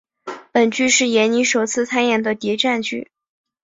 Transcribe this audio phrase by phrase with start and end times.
[0.51, 3.11] 本剧是闫妮首次参演的谍战剧。